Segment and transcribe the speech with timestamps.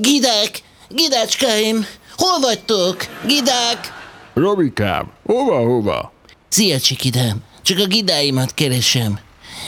[0.00, 0.62] Gidák!
[0.88, 1.86] Gidácskáim!
[2.16, 2.96] Hol vagytok?
[3.26, 3.92] Gidák!
[4.34, 6.12] Robikám, hova, hova?
[6.48, 7.36] Szia, csikidám!
[7.62, 9.18] Csak a gidáimat keresem.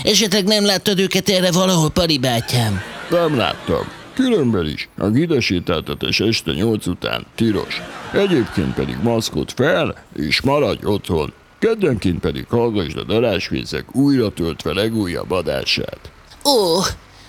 [0.04, 2.80] Esetleg nem láttad őket erre valahol, paribátyám?
[3.10, 3.88] Nem láttam.
[4.14, 7.82] Különben is, a gidasétáltatás este nyolc után tilos.
[8.12, 11.32] Egyébként pedig maszkot fel, és maradj otthon.
[11.58, 16.10] Keddenként pedig hallgassd a darásfészek újra töltve legújabb adását.
[16.44, 16.80] Ó,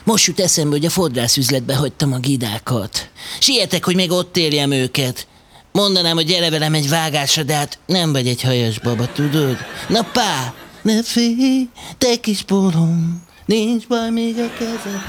[0.04, 3.10] most jut eszembe, hogy a fodrászüzletbe hagytam a gidákat.
[3.40, 5.28] Sietek, hogy még ott érjem őket.
[5.72, 9.58] Mondanám, hogy gyere velem egy vágásra, de hát nem vagy egy hajas baba, tudod?
[9.88, 15.02] Na pá, ne félj, te kis polom, nincs baj még a kezed.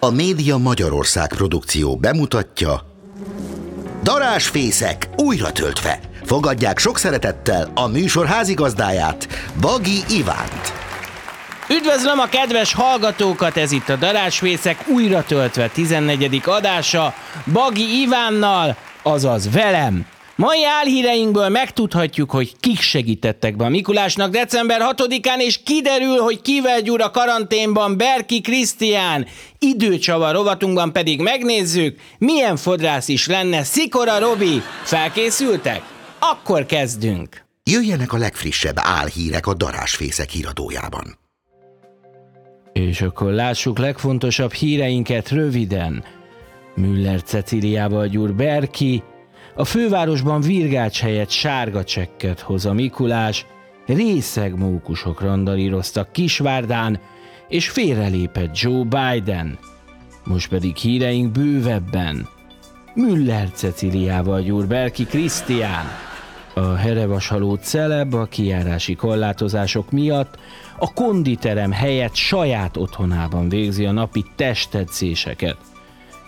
[0.00, 2.90] A Média Magyarország produkció bemutatja
[4.02, 6.00] Darásfészek újra töltve.
[6.24, 9.28] Fogadják sok szeretettel a műsor házigazdáját,
[9.60, 10.79] Bagi Ivánt.
[11.72, 16.40] Üdvözlöm a kedves hallgatókat, ez itt a Darásvészek újra töltve 14.
[16.44, 17.14] adása
[17.52, 20.06] Bagi Ivánnal, azaz velem.
[20.36, 26.80] Mai álhíreinkből megtudhatjuk, hogy kik segítettek be a Mikulásnak december 6-án, és kiderül, hogy kivel
[26.80, 29.26] gyúr a karanténban Berki Krisztián.
[29.58, 34.62] Időcsavar rovatunkban pedig megnézzük, milyen fodrász is lenne Szikora Robi.
[34.82, 35.82] Felkészültek?
[36.18, 37.44] Akkor kezdünk.
[37.62, 41.18] Jöjjenek a legfrissebb álhírek a Darásfészek híradójában.
[42.72, 46.04] És akkor lássuk legfontosabb híreinket röviden.
[46.74, 49.02] Müller Ceciliával gyúr Berki,
[49.54, 53.46] a fővárosban virgács helyett sárga csekket hoz a Mikulás,
[53.86, 57.00] részeg mókusok randalíroztak Kisvárdán,
[57.48, 59.58] és félrelépett Joe Biden.
[60.24, 62.28] Most pedig híreink bővebben.
[62.94, 66.09] Müller Ceciliával gyúr Berki Krisztián.
[66.54, 70.38] A herevasaló celeb a kijárási korlátozások miatt
[70.78, 75.56] a konditerem helyett saját otthonában végzi a napi testedzéseket.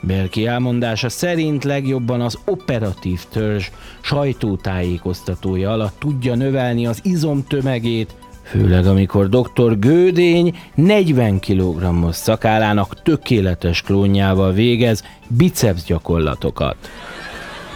[0.00, 9.28] Berki elmondása szerint legjobban az operatív törzs sajtótájékoztatója alatt tudja növelni az izomtömegét, főleg amikor
[9.28, 9.78] dr.
[9.78, 16.76] Gődény 40 kg-os szakálának tökéletes klónjával végez biceps gyakorlatokat.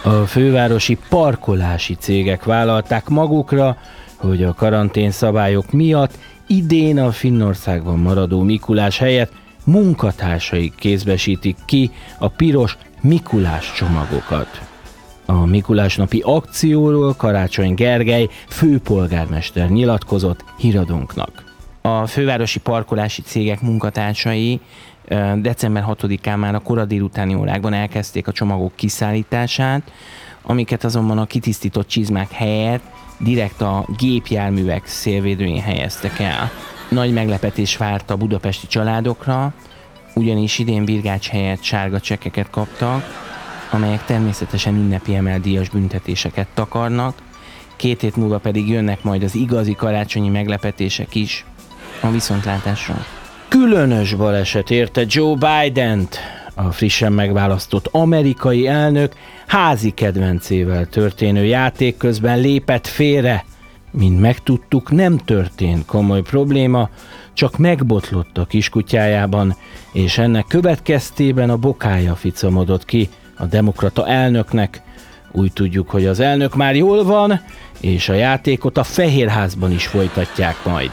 [0.07, 3.77] A fővárosi parkolási cégek vállalták magukra,
[4.15, 9.31] hogy a karantén szabályok miatt idén a Finnországban maradó Mikulás helyett
[9.63, 14.61] munkatársaik kézbesítik ki a piros Mikulás csomagokat.
[15.25, 21.43] A Mikulás napi akcióról Karácsony Gergely főpolgármester nyilatkozott híradónknak.
[21.81, 24.59] A fővárosi parkolási cégek munkatársai
[25.35, 29.91] december 6-án már a kora délutáni órákban elkezdték a csomagok kiszállítását,
[30.41, 32.83] amiket azonban a kitisztított csizmák helyett
[33.19, 36.51] direkt a gépjárművek szélvédőjén helyeztek el.
[36.89, 39.53] Nagy meglepetés várt a budapesti családokra,
[40.15, 43.03] ugyanis idén virgács helyett sárga csekeket kaptak,
[43.71, 47.17] amelyek természetesen ünnepi emeldíjas büntetéseket takarnak,
[47.75, 51.45] két hét múlva pedig jönnek majd az igazi karácsonyi meglepetések is
[52.01, 53.05] a viszontlátásra.
[53.49, 56.19] Különös baleset érte Joe Biden-t,
[56.55, 59.13] a frissen megválasztott amerikai elnök
[59.47, 63.45] házi kedvencével történő játék közben lépett félre.
[63.91, 66.89] Mint megtudtuk, nem történt komoly probléma,
[67.33, 69.55] csak megbotlott a kiskutyájában,
[69.91, 74.81] és ennek következtében a bokája ficamodott ki a demokrata elnöknek.
[75.31, 77.41] Úgy tudjuk, hogy az elnök már jól van,
[77.81, 80.91] és a játékot a Fehérházban is folytatják majd.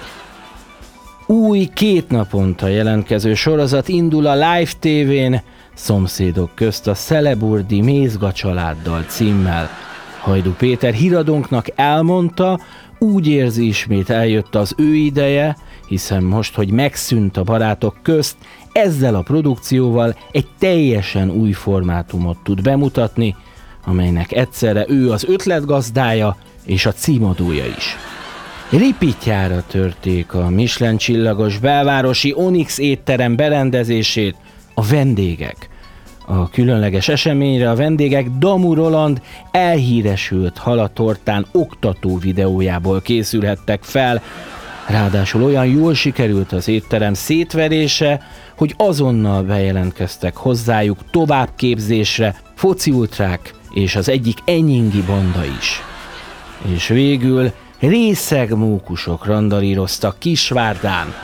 [1.26, 5.34] Új két naponta jelentkező sorozat indul a Live TV-n,
[5.74, 9.70] szomszédok közt a Szeleburdi Mézga családdal címmel.
[10.20, 12.60] Hajdu Péter híradónknak elmondta,
[12.98, 15.56] úgy érzi ismét eljött az ő ideje,
[15.88, 18.36] hiszen most, hogy megszűnt a barátok közt,
[18.72, 23.36] ezzel a produkcióval egy teljesen új formátumot tud bemutatni,
[23.84, 27.96] amelynek egyszerre ő az ötletgazdája és a címadója is.
[28.78, 34.36] Ripitjára törték a Michelin csillagos belvárosi Onyx étterem berendezését
[34.74, 35.68] a vendégek.
[36.26, 44.22] A különleges eseményre a vendégek Damu Roland elhíresült halatortán oktató videójából készülhettek fel,
[44.88, 48.20] Ráadásul olyan jól sikerült az étterem szétverése,
[48.56, 55.82] hogy azonnal bejelentkeztek hozzájuk továbbképzésre foci ultrák és az egyik enyingi banda is.
[56.74, 61.15] És végül részeg mókusok randalíroztak Kisvárdán.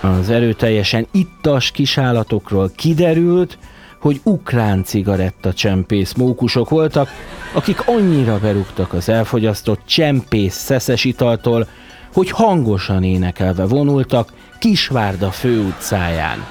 [0.00, 3.58] Az erőteljesen ittas kisállatokról kiderült,
[4.00, 7.08] hogy ukrán cigaretta csempész mókusok voltak,
[7.52, 11.66] akik annyira berúgtak az elfogyasztott csempész szeszes italtól,
[12.12, 16.44] hogy hangosan énekelve vonultak Kisvárda főutcáján.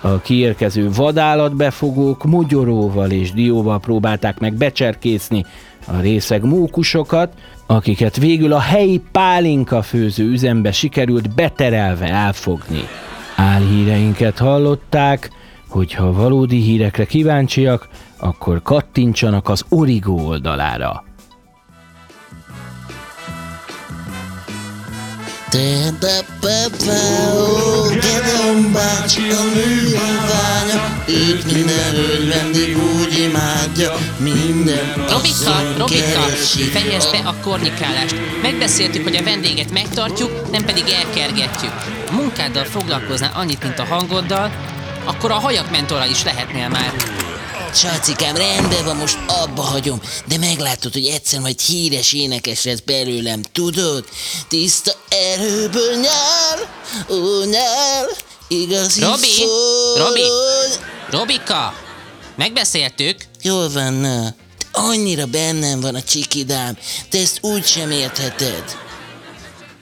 [0.00, 5.44] A kiérkező vadállatbefogók mogyoróval és dióval próbálták meg becserkészni
[5.86, 7.32] a részeg mókusokat,
[7.72, 12.82] akiket végül a helyi pálinka főző üzembe sikerült beterelve elfogni.
[13.36, 15.30] Álhíreinket hallották,
[15.68, 17.88] hogy ha valódi hírekre kíváncsiak,
[18.18, 21.04] akkor kattintsanak az Origo oldalára.
[25.52, 27.00] Te de pepe,
[27.34, 31.94] ó, Gedeon bácsi a műhívványa, őt minden
[32.28, 36.20] vendég úgy imádja, minden Robika, Robika,
[36.72, 38.14] fejezd be a kornikálást.
[38.42, 41.72] Megbeszéltük, hogy a vendéget megtartjuk, nem pedig elkergetjük.
[42.08, 44.50] A munkáddal foglalkoznál annyit, mint a hangoddal,
[45.04, 46.92] akkor a hajak mentora is lehetnél már.
[47.74, 53.42] Sacikám, rendben van, most abba hagyom, de meglátod, hogy egyszer majd híres énekes lesz belőlem,
[53.52, 54.04] tudod?
[54.48, 56.58] Tiszta erőből nyár,
[57.10, 58.06] ó nyár,
[58.48, 59.96] igazi Robi, szól.
[59.96, 60.22] Robi.
[61.10, 61.74] Robika,
[62.36, 64.22] megbeszéltük, Jól van, na.
[64.22, 64.34] De
[64.72, 66.78] annyira bennem van a csikidám,
[67.08, 68.64] te ezt úgy sem értheted.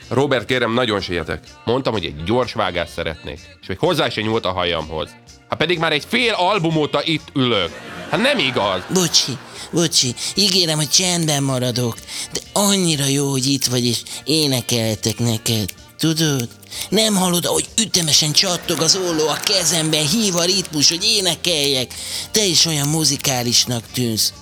[0.08, 1.44] Robert, kérem, nagyon sietek.
[1.64, 5.08] Mondtam, hogy egy gyors vágást szeretnék, és még hozzá se nyúlt a hajamhoz.
[5.50, 7.70] Hát pedig már egy fél album óta itt ülök.
[8.10, 8.80] Hát nem igaz.
[8.92, 9.38] Bocsi,
[9.72, 11.96] bocsi, ígérem, hogy csendben maradok,
[12.32, 15.70] de annyira jó, hogy itt vagy és énekeltek neked.
[15.98, 16.48] Tudod?
[16.88, 21.94] Nem hallod, ahogy ütemesen csattog az olló a kezemben, hív a ritmus, hogy énekeljek.
[22.30, 24.32] Te is olyan muzikálisnak tűnsz.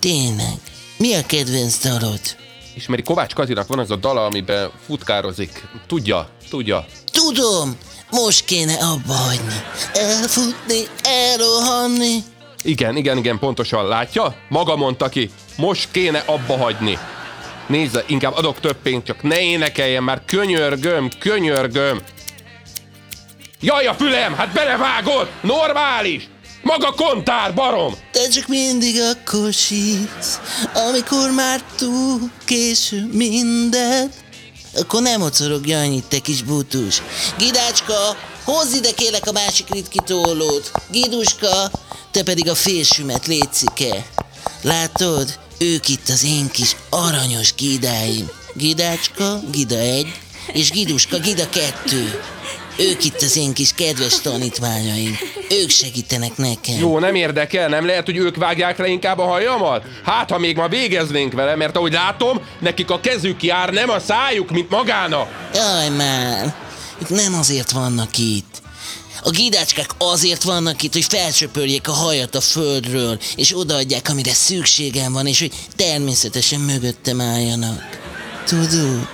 [0.00, 0.54] Tényleg.
[0.98, 2.20] Mi a kedvenc dalod?
[2.74, 5.68] Ismeri, Kovács Katinak van az a dala, amiben futkározik.
[5.86, 6.86] Tudja, tudja.
[7.16, 7.76] Tudom,
[8.10, 9.62] most kéne abba hagyni.
[9.94, 12.18] Elfutni, elrohanni.
[12.62, 13.86] Igen, igen, igen, pontosan.
[13.88, 14.34] Látja?
[14.48, 15.30] Maga mondta ki.
[15.56, 16.98] Most kéne abba hagyni.
[17.66, 20.22] Nézze, inkább adok több pénzt, csak ne énekeljen már.
[20.24, 22.02] Könyörgöm, könyörgöm.
[23.60, 24.34] Jaj, a fülem!
[24.34, 25.30] Hát belevágott!
[25.42, 26.28] Normális!
[26.62, 27.94] Maga kontár, barom!
[28.12, 30.40] Te csak mindig akkor sírsz,
[30.90, 34.10] amikor már túl késő minden.
[34.76, 37.02] Akkor nem mocorogj annyit, te kis butus.
[37.38, 40.70] Gidácska, hozz ide kérlek a másik ritkítólót.
[40.90, 41.70] Giduska,
[42.10, 44.06] te pedig a félsümet létszike.
[44.62, 48.30] Látod, ők itt az én kis aranyos gidáim.
[48.54, 50.12] Gidácska, Gida egy,
[50.52, 52.20] és Giduska, Gida kettő.
[52.78, 55.18] Ők itt az én kis kedves tanítványaim.
[55.50, 56.78] Ők segítenek nekem.
[56.78, 59.84] Jó, nem érdekel, nem lehet, hogy ők vágják le inkább a hajamat?
[60.04, 64.00] Hát, ha még ma végeznénk vele, mert ahogy látom, nekik a kezük jár, nem a
[64.00, 65.50] szájuk, mint magának.
[65.54, 66.54] Jaj már,
[67.00, 68.62] ők nem azért vannak itt.
[69.22, 75.12] A gidácskák azért vannak itt, hogy felsöpörjék a hajat a földről, és odaadják, amire szükségem
[75.12, 77.98] van, és hogy természetesen mögöttem álljanak.
[78.44, 79.08] Tudod,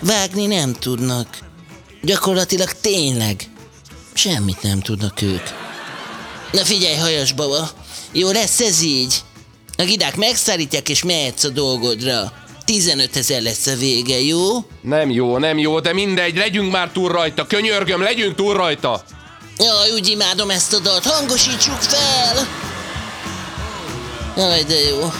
[0.00, 1.47] vágni nem tudnak.
[2.02, 3.42] Gyakorlatilag tényleg.
[4.14, 5.42] Semmit nem tudnak ők.
[6.52, 7.70] Na figyelj, hajas baba,
[8.12, 9.14] jó lesz ez így?
[9.76, 12.32] A gidák megszárítják, és mehetsz a dolgodra.
[12.64, 14.64] 15 ezer lesz a vége, jó?
[14.80, 19.02] Nem jó, nem jó, de mindegy, legyünk már túl rajta, könyörgöm, legyünk túl rajta.
[19.58, 22.48] Jaj, úgy imádom ezt a dalt, hangosítsuk fel!
[24.36, 25.12] Jaj, de jó.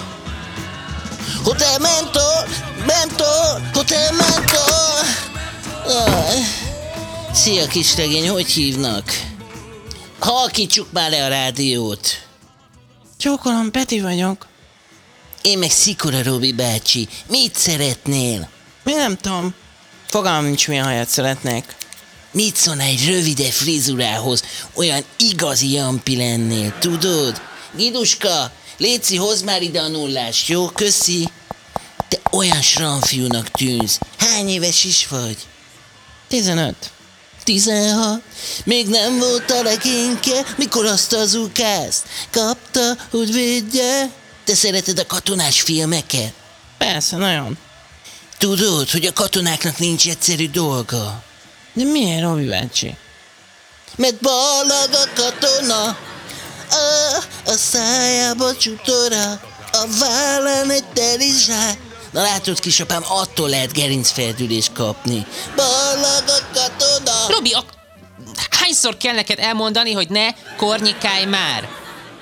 [1.44, 2.46] Hotel Mentor!
[2.86, 3.60] Mentor!
[3.72, 5.04] Hotel Mentor!
[5.88, 6.67] Jaj.
[7.32, 9.10] Szia kisregény, hogy hívnak?
[10.19, 12.26] Halkítsuk már le a rádiót.
[13.16, 14.47] Csókolom, Peti vagyok.
[15.42, 17.08] Én meg Szikora Robi bácsi.
[17.28, 18.49] Mit szeretnél?
[18.85, 19.54] Mi nem tudom.
[20.06, 21.76] Fogalmam nincs, milyen hajat szeretnék.
[22.30, 24.42] Mit szólna egy rövide frizurához?
[24.75, 27.40] Olyan igazi jampi lennél, tudod?
[27.76, 30.66] Giduska, Léci, hozd már ide a nullást, jó?
[30.68, 31.28] Köszi.
[32.08, 33.99] Te olyan sramfiúnak tűnsz.
[34.18, 35.37] Hány éves is vagy?
[36.28, 36.90] 15.
[37.49, 38.23] 16.
[38.64, 44.11] Még nem volt a legényke, mikor azt az ukázt kapta, hogy védje.
[44.45, 46.33] Te szereted a katonás filmeket?
[46.78, 47.59] Persze, nagyon.
[48.38, 51.23] Tudod, hogy a katonáknak nincs egyszerű dolga.
[51.73, 52.97] De miért, Robi bácsi?
[53.97, 55.85] Mert ballag a katona,
[56.71, 59.31] a, a szájába csutora,
[59.73, 61.78] a vállán egy terizsák.
[62.11, 65.26] Na látod, kisapám, attól lehet gerincfeldülést kapni.
[65.57, 66.88] Ballag a katona.
[67.28, 67.64] Robi, a...
[68.50, 71.68] hányszor kell neked elmondani, hogy ne kornyikálj már?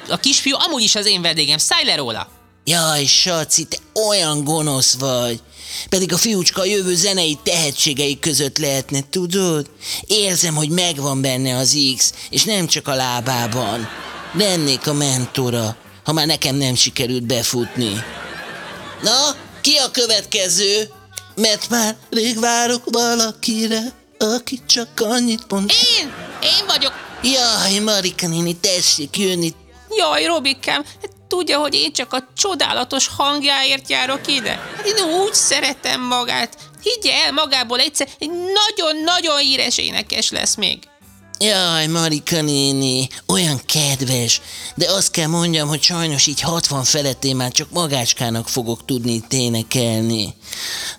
[0.09, 2.29] A kisfiú amúgy is az én vendégem, szállj le róla!
[2.65, 3.77] Jaj, Saci, te
[4.09, 5.41] olyan gonosz vagy.
[5.89, 9.71] Pedig a fiúcska a jövő zenei tehetségei között lehetne, tudod?
[10.07, 13.89] Érzem, hogy megvan benne az X, és nem csak a lábában.
[14.33, 18.05] Lennék a mentora, ha már nekem nem sikerült befutni.
[19.03, 20.91] Na, ki a következő?
[21.35, 25.73] Mert már rég várok valakire, aki csak annyit mond.
[25.99, 26.13] Én!
[26.43, 26.93] Én vagyok!
[27.23, 29.55] Jaj, Marika néni, tessék jönni.
[29.97, 30.85] Jaj, Robikám,
[31.29, 34.73] tudja, hogy én csak a csodálatos hangjáért járok ide?
[34.85, 36.57] Én úgy szeretem magát.
[36.83, 40.79] Higgye el, magából egyszer egy nagyon-nagyon híres énekes lesz még.
[41.39, 44.41] Jaj, Marika néni, olyan kedves,
[44.75, 49.13] de azt kell mondjam, hogy sajnos így 60 felett én már csak magácskának fogok tudni
[49.13, 50.35] itt énekelni.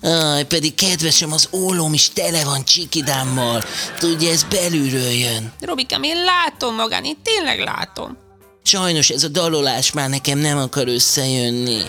[0.02, 3.64] Aj, pedig kedvesem, az ólom is tele van csikidámmal.
[3.98, 5.52] Tudja, ez belülről jön.
[5.60, 8.16] Robikám, én látom magán, én tényleg látom.
[8.62, 11.82] Sajnos ez a dalolás már nekem nem akar összejönni.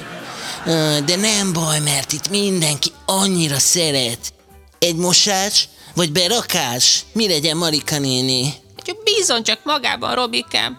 [0.66, 4.34] Aj, De nem baj, mert itt mindenki annyira szeret.
[4.80, 7.06] Egy mosás, vagy berakás?
[7.12, 8.54] Mi legyen, Marika néni?
[8.86, 10.78] Csak bízon csak magában, Robikám.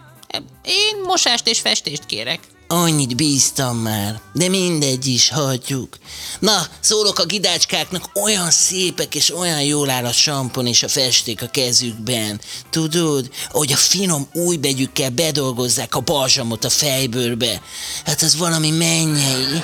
[0.64, 2.40] Én mosást és festést kérek.
[2.66, 5.98] Annyit bíztam már, de mindegy is, hagyjuk.
[6.38, 11.42] Na, szólok a gidácskáknak, olyan szépek és olyan jól áll a sampon és a festék
[11.42, 12.40] a kezükben.
[12.70, 17.62] Tudod, hogy a finom új begyükkel bedolgozzák a balzsamot a fejbőrbe.
[18.04, 19.62] Hát az valami mennyei.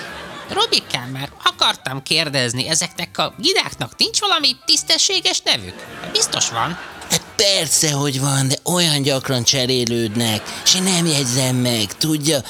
[0.49, 0.86] Robikám,
[1.17, 5.75] már akartam kérdezni, ezeknek a gidáknak nincs valami tisztességes nevük?
[6.13, 6.79] Biztos van.
[7.11, 12.43] Hát persze, hogy van, de olyan gyakran cserélődnek, és én nem jegyzem meg, tudja?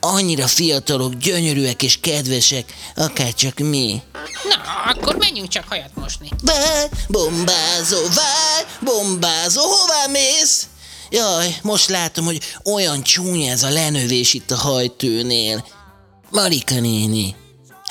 [0.00, 4.02] Annyira fiatalok, gyönyörűek és kedvesek, akár csak mi.
[4.48, 6.28] Na, akkor menjünk csak hajat mosni.
[6.42, 10.66] Várj, bombázó, várj, bombázó, hová mész?
[11.10, 15.66] Jaj, most látom, hogy olyan csúnya ez a lenövés itt a hajtőnél.
[16.30, 17.36] Marika néni,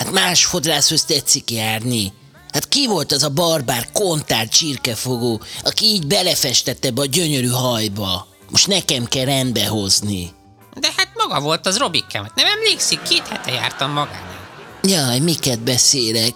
[0.04, 2.14] hát más fodrászhoz tetszik járni.
[2.52, 8.28] Hát ki volt az a barbár kontár csirkefogó, aki így belefestette be a gyönyörű hajba?
[8.50, 10.32] Most nekem kell rendbe hozni.
[10.80, 13.02] De hát maga volt az Robikám, nem emlékszik?
[13.02, 14.42] Két hete jártam magánál.
[14.84, 16.34] Jaj, miket beszélek?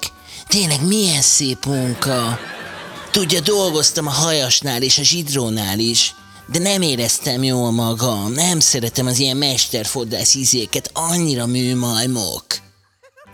[0.48, 2.40] Tényleg milyen szép munka.
[3.12, 6.14] Tudja, dolgoztam a hajasnál és a zsidrónál is,
[6.52, 8.32] de nem éreztem jól magam.
[8.32, 12.46] Nem szeretem az ilyen mesterfodrász izéket, annyira műmajmok.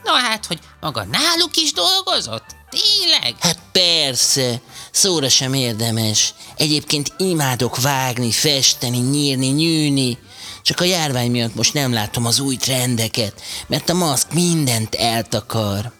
[0.03, 2.45] Na hát, hogy maga náluk is dolgozott?
[2.69, 3.35] Tényleg?
[3.39, 6.33] Hát persze, szóra sem érdemes.
[6.57, 10.17] Egyébként imádok vágni, festeni, nyírni, nyűni.
[10.61, 15.91] Csak a járvány miatt most nem látom az új trendeket, mert a maszk mindent eltakar.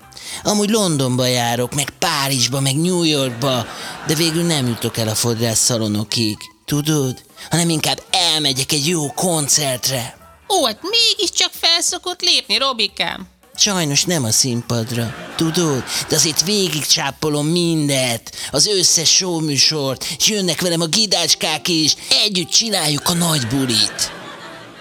[0.43, 3.65] Amúgy Londonba járok, meg Párizsba, meg New Yorkba,
[4.07, 6.38] de végül nem jutok el a fodrász szalonokig.
[6.65, 7.24] Tudod?
[7.50, 10.17] Hanem inkább elmegyek egy jó koncertre.
[10.50, 13.33] Ó, hát mégiscsak felszokott lépni, Robikám.
[13.55, 15.83] Sajnos nem a színpadra, tudod?
[16.10, 21.95] De azért végig csápolom mindet, az összes showműsort, és jönnek velem a gidácskák is,
[22.25, 24.12] együtt csináljuk a nagy bulit.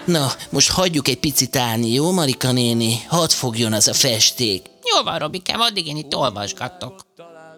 [0.05, 2.99] Na, most hagyjuk egy picit állni, jó, Marika néni?
[3.07, 4.65] Hadd fogjon az a festék.
[4.95, 7.05] Jó van, Robikám, addig én itt olvasgatok.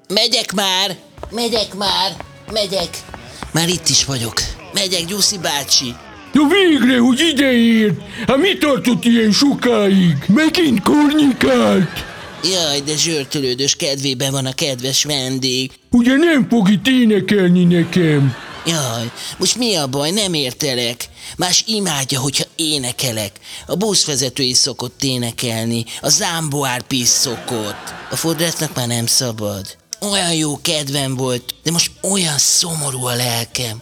[0.08, 0.98] Megyek már!
[1.30, 2.16] Megyek már!
[2.52, 2.98] Megyek!
[3.52, 4.34] Már itt is vagyok.
[4.74, 5.96] Megyek, Gyuszi bácsi.
[6.36, 8.00] Na végre, hogy ideért!
[8.28, 10.18] Hát mi tartott ilyen sokáig?
[10.28, 12.06] Megint kornikált?
[12.44, 15.72] Jaj, de zsörtölődös kedvében van a kedves vendég.
[15.92, 18.36] Ugye nem fog itt énekelni nekem?
[18.66, 21.10] Jaj, most mi a baj, nem értelek.
[21.38, 23.32] Más imádja, hogyha énekelek.
[23.68, 27.94] A buszvezető is szokott énekelni, a zámboárp is szokott.
[28.12, 29.78] A fodrásznak már nem szabad.
[30.12, 33.82] Olyan jó kedvem volt, de most olyan szomorú a lelkem.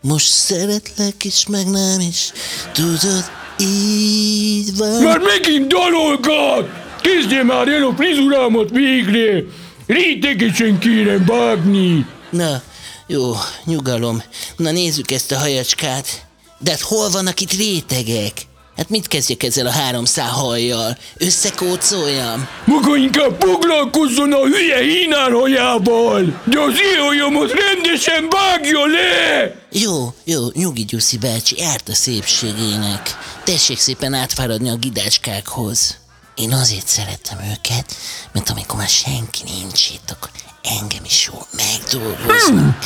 [0.00, 2.32] Most szeretlek is, meg nem is.
[2.72, 5.02] Tudod, így van.
[5.02, 6.68] Már megint dalolgat!
[7.00, 9.42] Kezdje már el a frizurámat végre!
[9.86, 12.06] Rétegesen kérem vágni!
[12.30, 12.62] Na,
[13.06, 14.22] jó, nyugalom.
[14.56, 16.26] Na nézzük ezt a hajacskát.
[16.58, 18.32] De hát hol vannak itt rétegek?
[18.78, 20.98] Hát mit kezdjek ezzel a három hajjal?
[21.16, 22.48] Összekócoljam?
[22.96, 26.42] Inkább foglalkozzon a hülye hínárhajával!
[26.44, 29.54] De az éjhajamat rendesen vágja le!
[29.72, 33.16] Jó, jó, nyugi Gyuszi bácsi, árt a szépségének.
[33.44, 35.96] Tessék szépen átfáradni a gidácskákhoz.
[36.34, 37.96] Én azért szeretem őket,
[38.32, 40.30] mert amikor már senki nincs itt, akkor
[40.62, 42.78] engem is jól megdolgoznak,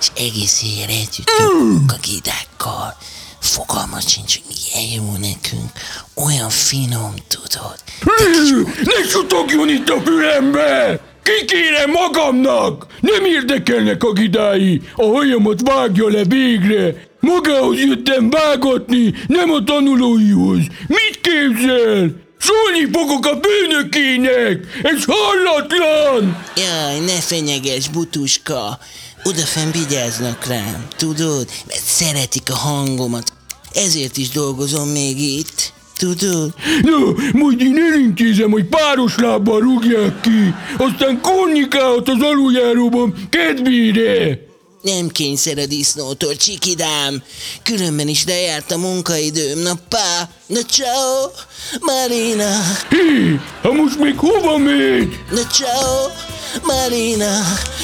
[0.00, 2.96] és egész éjjel együtt nyomunk a gidákkal.
[3.44, 5.70] Fogalmat sincs, hogy milyen jó nekünk.
[6.14, 7.74] Olyan finom, tudod.
[8.84, 11.00] Ne sutogjon itt a fülembe!
[11.22, 12.86] Kikérem magamnak!
[13.00, 14.80] Nem érdekelnek a gidái!
[14.96, 17.08] A hajamat vágja le végre!
[17.20, 20.60] Magához jöttem vágatni, nem a tanulóihoz!
[20.86, 22.22] Mit képzel?
[22.38, 24.66] Szólni fogok a bőnökének!
[24.82, 26.44] Ez hallatlan!
[26.56, 28.78] Jaj, ne fenyeges, butuska.
[29.26, 31.48] Odafenn vigyáznak rám, tudod?
[31.66, 33.32] Mert szeretik a hangomat.
[33.74, 35.72] Ezért is dolgozom még itt.
[35.98, 36.54] Tudod?
[36.82, 36.98] Na,
[37.32, 44.38] majd én elintézem, hogy páros lábbal rúgják ki, aztán kornikálhat az aluljáróban kedvére!
[44.82, 47.22] Nem kényszer a disznótól, csikidám.
[47.62, 49.58] Különben is lejárt a munkaidőm.
[49.58, 51.30] Na pá, na ciao,
[51.80, 52.60] Marina.
[52.90, 55.18] Hé, ha most még hova megy?
[55.30, 56.08] Na ciao,
[56.62, 57.38] Marina.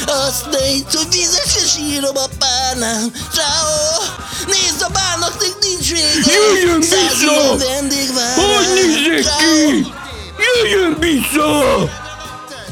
[0.06, 3.12] Azt nézd, hogy vizesre sírom a párnám.
[3.32, 4.18] Ciao.
[4.46, 5.59] Nézd, a bánatnak
[5.90, 6.32] vége.
[6.32, 7.56] Jöjjön vissza!
[8.34, 9.86] Hogy nézek ki?
[10.38, 11.88] Jöjjön vissza!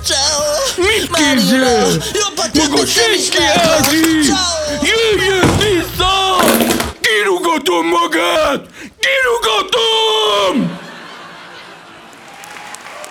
[0.05, 0.43] Ciao!
[0.77, 1.89] Mit képzel?
[2.13, 3.29] Jobb a Maga senki!
[3.31, 4.59] Ciao!
[4.83, 6.37] Jöjjön vissza!
[7.01, 8.65] Kirugatom magát!
[9.01, 10.79] Kirugatom!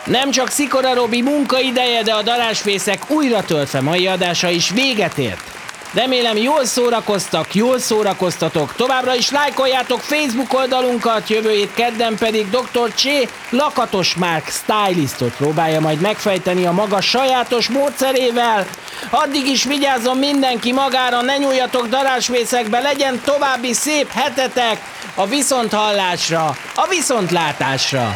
[0.06, 5.57] Nem csak Szikora Robi munkaideje, de a darásfészek újra töltve mai adása is véget ért.
[5.94, 8.76] Remélem jól szórakoztak, jól szórakoztatok.
[8.76, 12.94] Továbbra is lájkoljátok Facebook oldalunkat, jövő hét kedden pedig Dr.
[12.94, 18.68] Csé Lakatos Márk stylistot próbálja majd megfejteni a maga sajátos módszerével.
[19.10, 24.82] Addig is vigyázzon mindenki magára, ne nyúljatok darásfészekbe, legyen további szép hetetek
[25.16, 28.16] a viszonthallásra, a viszontlátásra.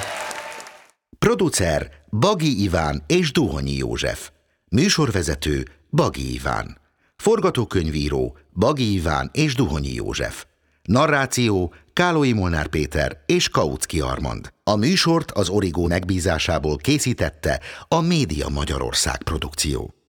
[1.19, 4.29] Producer Bagi Iván és Duhonyi József.
[4.69, 6.80] Műsorvezető Bagi Iván.
[7.21, 10.45] Forgatókönyvíró Bagi Iván és Duhonyi József.
[10.83, 14.53] Narráció Kálói Molnár Péter és Kautsky Armand.
[14.63, 19.93] A műsort az Origó megbízásából készítette a Média Magyarország produkció.